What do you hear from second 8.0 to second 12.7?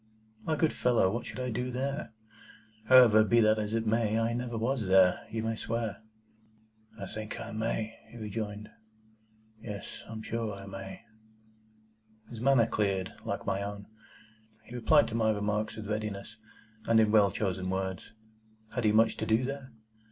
he rejoined. "Yes; I am sure I may." His manner